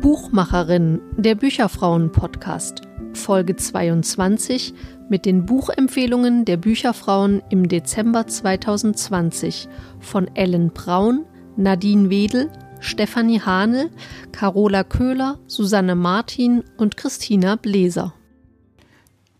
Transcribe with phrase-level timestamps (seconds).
[0.00, 2.82] Buchmacherin, der Bücherfrauen-Podcast,
[3.12, 4.74] Folge 22
[5.08, 9.68] mit den Buchempfehlungen der Bücherfrauen im Dezember 2020
[9.98, 11.26] von Ellen Braun,
[11.56, 12.50] Nadine Wedel,
[12.80, 13.90] Stefanie Hahnel,
[14.32, 18.14] Carola Köhler, Susanne Martin und Christina Bläser.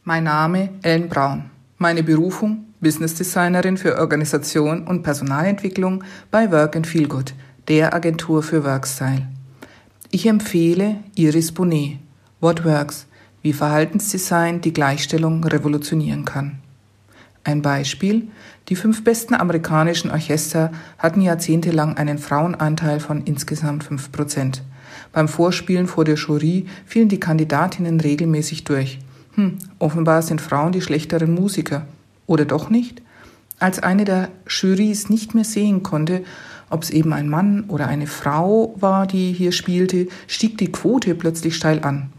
[0.04, 1.50] Mein Name Ellen Braun.
[1.78, 7.34] Meine Berufung Business Designerin für Organisation und Personalentwicklung bei Work and Feel Good,
[7.68, 9.26] der Agentur für Workstyle.
[10.10, 11.98] Ich empfehle Iris Bonet,
[12.40, 13.06] What Works,
[13.42, 16.58] wie Verhaltensdesign die Gleichstellung revolutionieren kann.
[17.44, 18.28] Ein Beispiel,
[18.70, 24.62] die fünf besten amerikanischen Orchester hatten jahrzehntelang einen Frauenanteil von insgesamt fünf Prozent.
[25.12, 29.00] Beim Vorspielen vor der Jury fielen die Kandidatinnen regelmäßig durch.
[29.34, 31.86] Hm, offenbar sind Frauen die schlechteren Musiker.
[32.26, 33.02] Oder doch nicht?
[33.58, 36.22] Als eine der Jurys nicht mehr sehen konnte,
[36.70, 41.16] ob es eben ein Mann oder eine Frau war, die hier spielte, stieg die Quote
[41.16, 42.12] plötzlich steil an.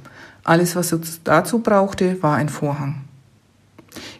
[0.44, 3.04] Alles, was es dazu brauchte, war ein Vorhang.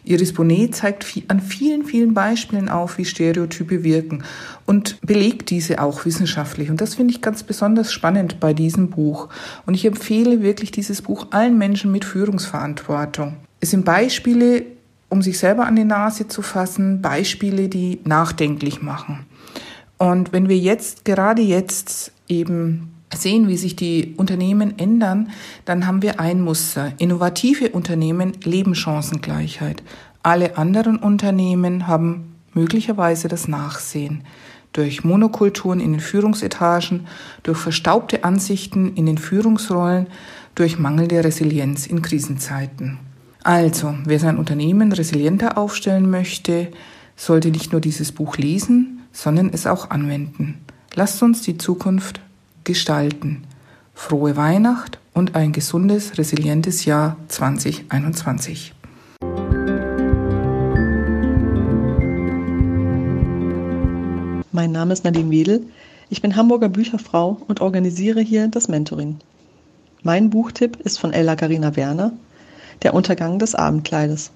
[0.04, 4.24] Iris Bonet zeigt an vielen, vielen Beispielen auf, wie Stereotype wirken
[4.66, 6.70] und belegt diese auch wissenschaftlich.
[6.70, 9.28] Und das finde ich ganz besonders spannend bei diesem Buch.
[9.64, 13.36] Und ich empfehle wirklich dieses Buch allen Menschen mit Führungsverantwortung.
[13.60, 14.64] Es sind Beispiele,
[15.08, 19.26] um sich selber an die Nase zu fassen, Beispiele, die nachdenklich machen.
[19.98, 25.30] Und wenn wir jetzt, gerade jetzt eben sehen, wie sich die Unternehmen ändern,
[25.64, 26.92] dann haben wir ein Muster.
[26.98, 29.82] Innovative Unternehmen leben Chancengleichheit.
[30.22, 34.22] Alle anderen Unternehmen haben möglicherweise das Nachsehen.
[34.72, 37.06] Durch Monokulturen in den Führungsetagen,
[37.42, 40.06] durch verstaubte Ansichten in den Führungsrollen,
[40.54, 42.98] durch mangelnde Resilienz in Krisenzeiten.
[43.42, 46.68] Also, wer sein Unternehmen resilienter aufstellen möchte,
[47.16, 50.60] sollte nicht nur dieses Buch lesen, sondern es auch anwenden.
[50.94, 52.20] Lasst uns die Zukunft
[52.64, 53.44] gestalten.
[53.94, 58.74] Frohe Weihnacht und ein gesundes, resilientes Jahr 2021.
[64.52, 65.66] Mein Name ist Nadine Wedel.
[66.10, 69.18] Ich bin Hamburger Bücherfrau und organisiere hier das Mentoring.
[70.02, 72.12] Mein Buchtipp ist von Ella Karina Werner,
[72.82, 74.30] Der Untergang des Abendkleides.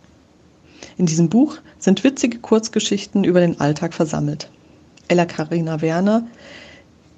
[0.96, 4.48] In diesem Buch sind witzige Kurzgeschichten über den Alltag versammelt.
[5.08, 6.26] Ella Karina Werner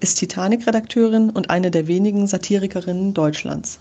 [0.00, 3.80] ist Titanic-Redakteurin und eine der wenigen Satirikerinnen Deutschlands.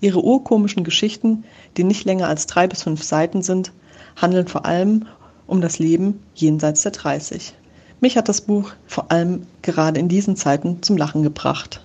[0.00, 1.44] Ihre urkomischen Geschichten,
[1.76, 3.72] die nicht länger als drei bis fünf Seiten sind,
[4.16, 5.06] handeln vor allem
[5.46, 7.54] um das Leben jenseits der 30.
[8.00, 11.82] Mich hat das Buch vor allem gerade in diesen Zeiten zum Lachen gebracht.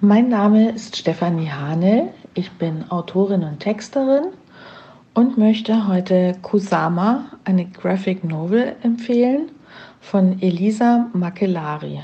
[0.00, 2.10] Mein Name ist Stefanie Hane.
[2.34, 4.26] Ich bin Autorin und Texterin
[5.16, 9.48] und möchte heute Kusama, eine Graphic Novel, empfehlen
[9.98, 12.02] von Elisa Makellari.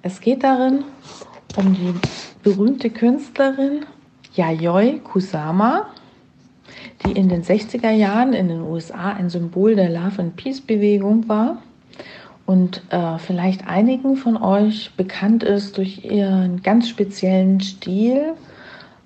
[0.00, 0.84] Es geht darin
[1.54, 1.92] um die
[2.42, 3.84] berühmte Künstlerin
[4.34, 5.90] Yayoi Kusama,
[7.04, 11.28] die in den 60er Jahren in den USA ein Symbol der Love and Peace Bewegung
[11.28, 11.58] war
[12.46, 18.32] und äh, vielleicht einigen von euch bekannt ist durch ihren ganz speziellen Stil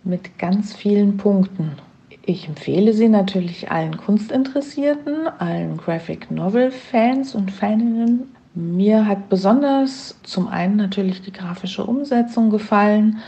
[0.05, 1.88] mit ganz vielen Punkten.
[2.29, 8.25] Ich empfehle sie natürlich allen Kunstinteressierten, allen Graphic Novel Fans und Faninnen.
[8.53, 13.21] Mir hat besonders zum einen natürlich die grafische Umsetzung gefallen,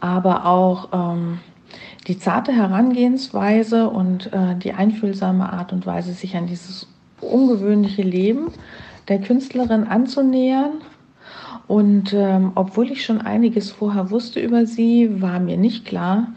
[0.00, 1.40] aber auch ähm,
[2.06, 6.86] die zarte Herangehensweise und äh, die einfühlsame Art und Weise, sich an dieses
[7.20, 8.46] ungewöhnliche Leben
[9.08, 10.80] der Künstlerin anzunähern.
[11.66, 16.28] Und ähm, obwohl ich schon einiges vorher wusste über sie, war mir nicht klar,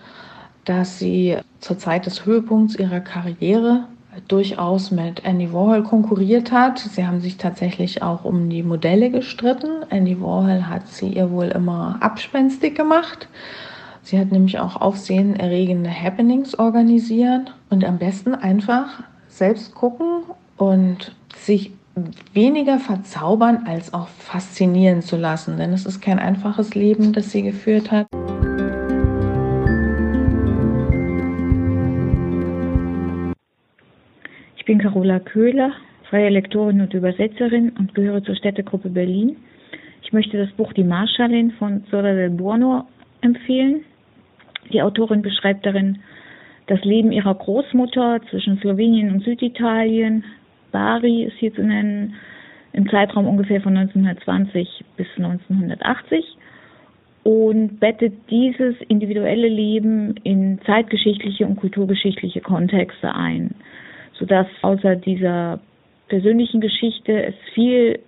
[0.66, 3.86] dass sie zur Zeit des Höhepunkts ihrer Karriere
[4.28, 6.80] durchaus mit Andy Warhol konkurriert hat.
[6.80, 9.84] Sie haben sich tatsächlich auch um die Modelle gestritten.
[9.90, 13.30] Andy Warhol hat sie ihr wohl immer abspenstig gemacht.
[14.04, 20.24] Sie hat nämlich auch aufsehenerregende Happenings organisiert und am besten einfach selbst gucken
[20.58, 21.72] und sich
[22.34, 27.44] weniger verzaubern als auch faszinieren zu lassen, denn es ist kein einfaches Leben, das sie
[27.44, 28.08] geführt hat.
[34.82, 35.74] Carola Köhler,
[36.10, 39.38] freie Lektorin und Übersetzerin und gehöre zur Städtegruppe Berlin.
[40.02, 42.86] Ich möchte das Buch Die Marschallin von Zola del Buono
[43.22, 43.82] empfehlen.
[44.74, 46.00] Die Autorin beschreibt darin
[46.66, 50.24] das Leben ihrer Großmutter zwischen Slowenien und Süditalien.
[50.72, 52.16] Bari ist hier zu nennen.
[52.74, 56.26] im Zeitraum ungefähr von 1920 bis 1980
[57.24, 63.54] und bettet dieses individuelle Leben in zeitgeschichtliche und kulturgeschichtliche Kontexte ein,
[64.22, 65.60] sodass außer dieser
[66.08, 68.00] persönlichen Geschichte es viel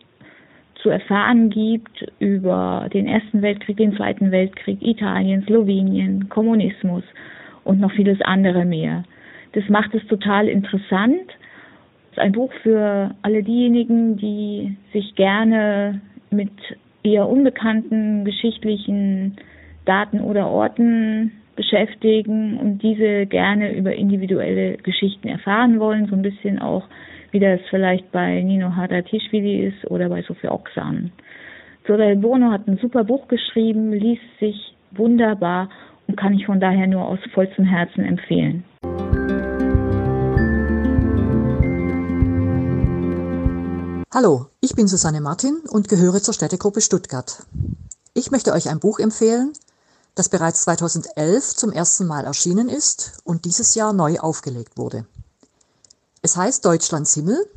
[0.76, 7.04] zu erfahren gibt über den Ersten Weltkrieg, den Zweiten Weltkrieg, Italien, Slowenien, Kommunismus
[7.64, 9.04] und noch vieles andere mehr.
[9.54, 11.32] Das macht es total interessant.
[12.12, 16.52] Es ist ein Buch für alle diejenigen, die sich gerne mit
[17.02, 19.38] eher unbekannten geschichtlichen
[19.86, 26.60] Daten oder Orten beschäftigen und diese gerne über individuelle Geschichten erfahren wollen, so ein bisschen
[26.60, 26.84] auch,
[27.32, 31.12] wie das vielleicht bei Nino Hadatischvili ist oder bei Sophie Oxan.
[31.88, 35.70] Sorel Bono hat ein super Buch geschrieben, liest sich wunderbar
[36.08, 38.64] und kann ich von daher nur aus vollstem Herzen empfehlen.
[44.14, 47.48] Hallo, ich bin Susanne Martin und gehöre zur Städtegruppe Stuttgart.
[48.14, 49.54] Ich möchte euch ein Buch empfehlen,
[50.16, 55.06] das bereits 2011 zum ersten Mal erschienen ist und dieses Jahr neu aufgelegt wurde.
[56.22, 57.50] Es heißt Deutschlands Himmel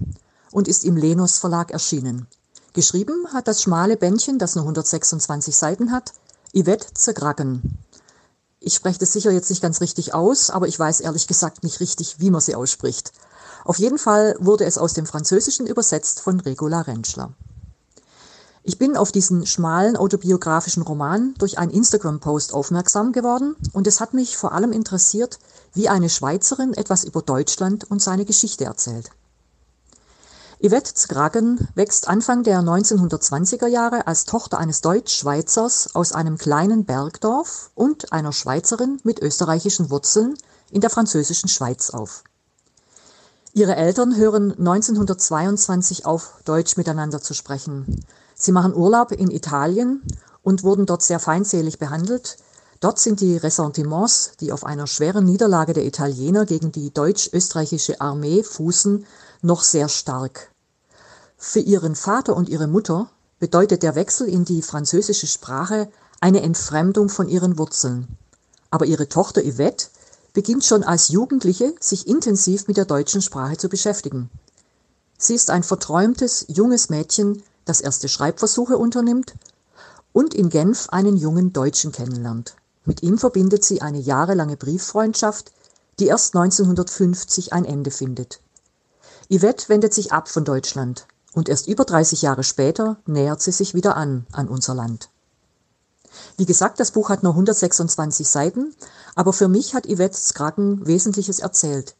[0.50, 2.26] und ist im Lenus Verlag erschienen.
[2.72, 6.12] Geschrieben hat das schmale Bändchen, das nur 126 Seiten hat,
[6.54, 7.78] Yvette Zegragen.
[8.60, 11.80] Ich spreche das sicher jetzt nicht ganz richtig aus, aber ich weiß ehrlich gesagt nicht
[11.80, 13.12] richtig, wie man sie ausspricht.
[13.64, 17.32] Auf jeden Fall wurde es aus dem Französischen übersetzt von Regula Rentschler.
[18.68, 24.12] Ich bin auf diesen schmalen autobiografischen Roman durch einen Instagram-Post aufmerksam geworden und es hat
[24.12, 25.38] mich vor allem interessiert,
[25.72, 29.10] wie eine Schweizerin etwas über Deutschland und seine Geschichte erzählt.
[30.60, 37.70] Yvette Zgragen wächst Anfang der 1920er Jahre als Tochter eines Deutsch-Schweizers aus einem kleinen Bergdorf
[37.76, 40.34] und einer Schweizerin mit österreichischen Wurzeln
[40.72, 42.24] in der französischen Schweiz auf.
[43.52, 48.04] Ihre Eltern hören 1922 auf, Deutsch miteinander zu sprechen.
[48.38, 50.02] Sie machen Urlaub in Italien
[50.42, 52.36] und wurden dort sehr feindselig behandelt.
[52.80, 58.42] Dort sind die Ressentiments, die auf einer schweren Niederlage der Italiener gegen die deutsch-österreichische Armee
[58.42, 59.06] fußen,
[59.40, 60.50] noch sehr stark.
[61.38, 65.88] Für ihren Vater und ihre Mutter bedeutet der Wechsel in die französische Sprache
[66.20, 68.06] eine Entfremdung von ihren Wurzeln.
[68.70, 69.86] Aber ihre Tochter Yvette
[70.34, 74.28] beginnt schon als Jugendliche sich intensiv mit der deutschen Sprache zu beschäftigen.
[75.16, 79.34] Sie ist ein verträumtes, junges Mädchen, das erste Schreibversuche unternimmt
[80.12, 82.56] und in Genf einen jungen Deutschen kennenlernt.
[82.86, 85.52] Mit ihm verbindet sie eine jahrelange Brieffreundschaft,
[85.98, 88.40] die erst 1950 ein Ende findet.
[89.30, 93.74] Yvette wendet sich ab von Deutschland und erst über 30 Jahre später nähert sie sich
[93.74, 95.10] wieder an an unser Land.
[96.38, 98.74] Wie gesagt, das Buch hat nur 126 Seiten,
[99.14, 101.94] aber für mich hat Yvette Skragen Wesentliches erzählt.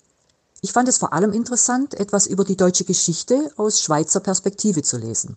[0.63, 4.97] Ich fand es vor allem interessant, etwas über die deutsche Geschichte aus Schweizer Perspektive zu
[4.97, 5.37] lesen.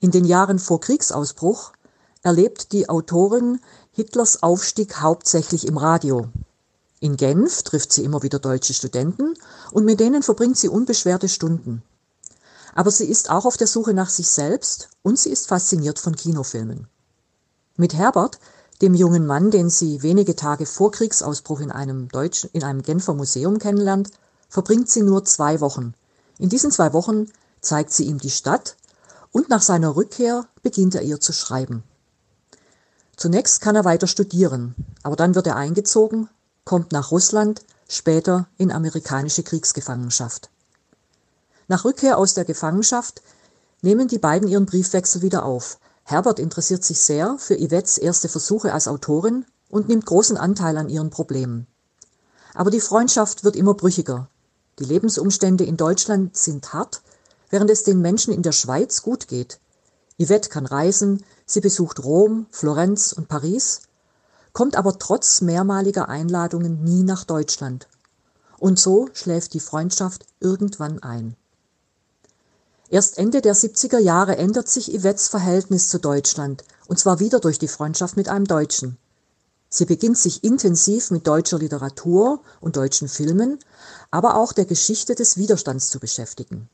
[0.00, 1.72] In den Jahren vor Kriegsausbruch
[2.22, 3.60] erlebt die Autorin
[3.90, 6.28] Hitlers Aufstieg hauptsächlich im Radio.
[7.00, 9.34] In Genf trifft sie immer wieder deutsche Studenten
[9.72, 11.82] und mit denen verbringt sie unbeschwerte Stunden.
[12.76, 16.14] Aber sie ist auch auf der Suche nach sich selbst und sie ist fasziniert von
[16.14, 16.86] Kinofilmen.
[17.76, 18.38] Mit Herbert,
[18.80, 23.14] dem jungen Mann, den sie wenige Tage vor Kriegsausbruch in einem, deutschen, in einem Genfer
[23.14, 24.10] Museum kennenlernt,
[24.48, 25.94] verbringt sie nur zwei Wochen.
[26.38, 27.26] In diesen zwei Wochen
[27.60, 28.76] zeigt sie ihm die Stadt
[29.32, 31.82] und nach seiner Rückkehr beginnt er ihr zu schreiben.
[33.16, 36.28] Zunächst kann er weiter studieren, aber dann wird er eingezogen,
[36.64, 40.50] kommt nach Russland, später in amerikanische Kriegsgefangenschaft.
[41.66, 43.22] Nach Rückkehr aus der Gefangenschaft
[43.82, 48.72] nehmen die beiden ihren Briefwechsel wieder auf, Herbert interessiert sich sehr für Yvettes erste Versuche
[48.72, 51.66] als Autorin und nimmt großen Anteil an ihren Problemen.
[52.54, 54.30] Aber die Freundschaft wird immer brüchiger.
[54.78, 57.02] Die Lebensumstände in Deutschland sind hart,
[57.50, 59.60] während es den Menschen in der Schweiz gut geht.
[60.20, 63.82] Yvette kann reisen, sie besucht Rom, Florenz und Paris,
[64.52, 67.88] kommt aber trotz mehrmaliger Einladungen nie nach Deutschland.
[68.58, 71.36] Und so schläft die Freundschaft irgendwann ein.
[72.90, 77.58] Erst Ende der 70er Jahre ändert sich Yvettes Verhältnis zu Deutschland, und zwar wieder durch
[77.58, 78.96] die Freundschaft mit einem Deutschen.
[79.68, 83.58] Sie beginnt sich intensiv mit deutscher Literatur und deutschen Filmen,
[84.10, 86.70] aber auch der Geschichte des Widerstands zu beschäftigen.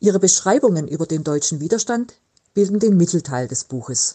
[0.00, 2.14] Ihre Beschreibungen über den deutschen Widerstand
[2.54, 4.14] bilden den Mittelteil des Buches.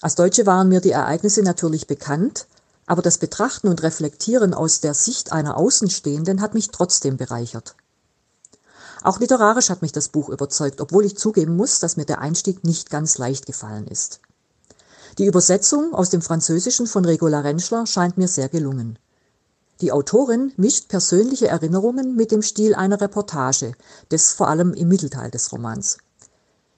[0.00, 2.46] Als Deutsche waren mir die Ereignisse natürlich bekannt,
[2.86, 7.74] aber das Betrachten und Reflektieren aus der Sicht einer Außenstehenden hat mich trotzdem bereichert.
[9.02, 12.62] Auch literarisch hat mich das Buch überzeugt, obwohl ich zugeben muss, dass mir der Einstieg
[12.62, 14.20] nicht ganz leicht gefallen ist.
[15.18, 18.98] Die Übersetzung aus dem Französischen von Regula Rentschler scheint mir sehr gelungen.
[19.82, 23.72] Die Autorin mischt persönliche Erinnerungen mit dem Stil einer Reportage,
[24.10, 25.98] das vor allem im Mittelteil des Romans.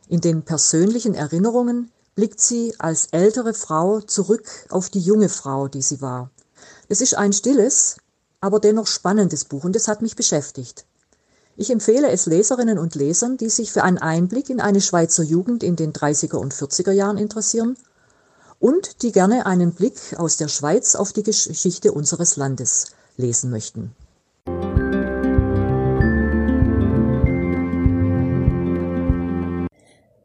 [0.08, 5.82] In den persönlichen Erinnerungen blickt sie als ältere Frau zurück auf die junge Frau, die
[5.82, 6.30] sie war.
[6.88, 7.98] Es ist ein stilles,
[8.40, 10.86] aber dennoch spannendes Buch und es hat mich beschäftigt.
[11.56, 15.62] Ich empfehle es Leserinnen und Lesern, die sich für einen Einblick in eine Schweizer Jugend
[15.62, 17.76] in den 30er und 40er Jahren interessieren
[18.64, 23.94] und die gerne einen Blick aus der Schweiz auf die Geschichte unseres Landes lesen möchten.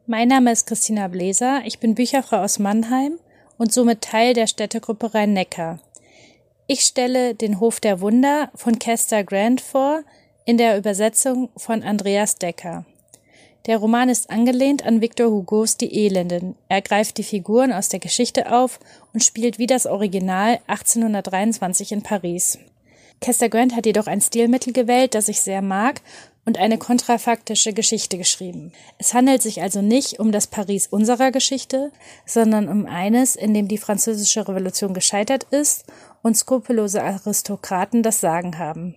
[0.06, 3.18] Mein Name ist Christina Bläser, ich bin Bücherfrau aus Mannheim
[3.58, 5.78] und somit Teil der Städtegruppe Rhein-Neckar.
[6.66, 10.02] Ich stelle den Hof der Wunder von Kester Grant vor,
[10.46, 12.86] in der Übersetzung von Andreas Decker.
[13.66, 16.54] Der Roman ist angelehnt an Victor Hugos Die Elenden.
[16.68, 18.80] Er greift die Figuren aus der Geschichte auf
[19.12, 22.58] und spielt wie das Original 1823 in Paris.
[23.20, 26.00] Kester Grant hat jedoch ein Stilmittel gewählt, das ich sehr mag
[26.46, 28.72] und eine kontrafaktische Geschichte geschrieben.
[28.96, 31.92] Es handelt sich also nicht um das Paris unserer Geschichte,
[32.24, 35.84] sondern um eines, in dem die französische Revolution gescheitert ist
[36.22, 38.94] und skrupellose Aristokraten das Sagen haben.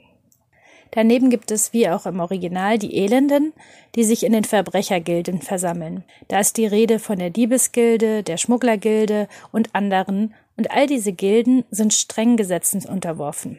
[0.95, 3.53] Daneben gibt es, wie auch im Original, die Elenden,
[3.95, 6.03] die sich in den Verbrechergilden versammeln.
[6.27, 11.65] Da ist die Rede von der Diebesgilde, der Schmugglergilde und anderen, und all diese Gilden
[11.71, 13.57] sind streng Gesetzen unterworfen.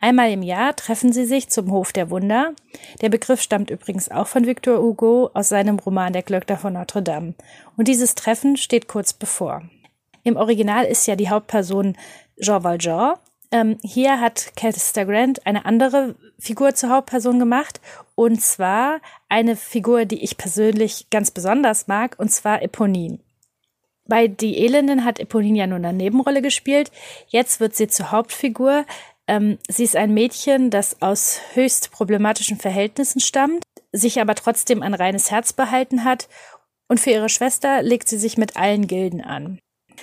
[0.00, 2.54] Einmal im Jahr treffen sie sich zum Hof der Wunder.
[3.00, 7.02] Der Begriff stammt übrigens auch von Victor Hugo aus seinem Roman Der Glöckner von Notre
[7.02, 7.34] Dame.
[7.76, 9.62] Und dieses Treffen steht kurz bevor.
[10.22, 11.96] Im Original ist ja die Hauptperson
[12.40, 13.14] Jean Valjean,
[13.50, 17.80] ähm, hier hat Kester Grant eine andere Figur zur Hauptperson gemacht
[18.14, 23.18] und zwar eine Figur, die ich persönlich ganz besonders mag, und zwar Eponine.
[24.06, 26.92] Bei Die Elenden hat Eponine ja nur eine Nebenrolle gespielt.
[27.28, 28.84] Jetzt wird sie zur Hauptfigur.
[29.26, 34.94] Ähm, sie ist ein Mädchen, das aus höchst problematischen Verhältnissen stammt, sich aber trotzdem ein
[34.94, 36.28] reines Herz behalten hat
[36.88, 39.58] und für ihre Schwester legt sie sich mit allen Gilden an.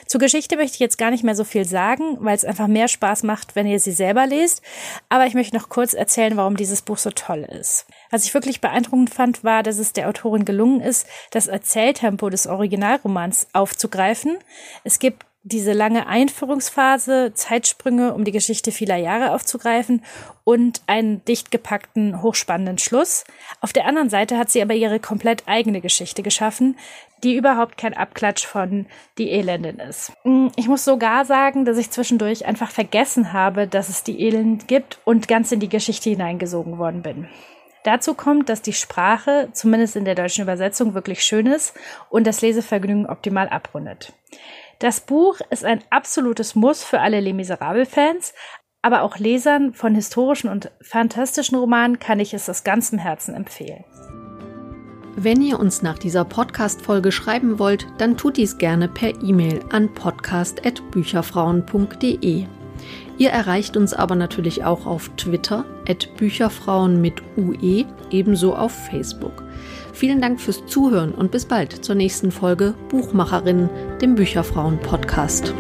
[0.07, 2.87] Zur Geschichte möchte ich jetzt gar nicht mehr so viel sagen, weil es einfach mehr
[2.87, 4.61] Spaß macht, wenn ihr sie selber lest.
[5.09, 7.85] Aber ich möchte noch kurz erzählen, warum dieses Buch so toll ist.
[8.11, 12.47] Was ich wirklich beeindruckend fand, war, dass es der Autorin gelungen ist, das Erzähltempo des
[12.47, 14.37] Originalromans aufzugreifen.
[14.83, 20.01] Es gibt diese lange Einführungsphase, Zeitsprünge, um die Geschichte vieler Jahre aufzugreifen
[20.45, 23.25] und einen dicht gepackten, hochspannenden Schluss.
[23.59, 26.77] Auf der anderen Seite hat sie aber ihre komplett eigene Geschichte geschaffen,
[27.23, 28.85] die überhaupt kein Abklatsch von
[29.17, 30.13] Die Elendin ist.
[30.23, 34.69] Mm, ich muss sogar sagen, dass ich zwischendurch einfach vergessen habe, dass es die Elend
[34.69, 37.27] gibt und ganz in die Geschichte hineingesogen worden bin.
[37.83, 41.73] Dazu kommt, dass die Sprache, zumindest in der deutschen Übersetzung, wirklich schön ist
[42.09, 44.13] und das Lesevergnügen optimal abrundet.
[44.83, 48.33] Das Buch ist ein absolutes Muss für alle Les Miserables-Fans,
[48.81, 53.85] aber auch Lesern von historischen und fantastischen Romanen kann ich es aus ganzem Herzen empfehlen.
[55.15, 59.93] Wenn ihr uns nach dieser Podcast-Folge schreiben wollt, dann tut dies gerne per E-Mail an
[59.93, 62.45] podcast.bücherfrauen.de.
[63.17, 69.43] Ihr erreicht uns aber natürlich auch auf Twitter, at Bücherfrauen mit UE, ebenso auf Facebook.
[69.93, 73.69] Vielen Dank fürs Zuhören und bis bald zur nächsten Folge Buchmacherinnen,
[74.01, 75.53] dem Bücherfrauen-Podcast.